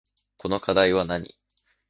[0.37, 1.37] この課題はなに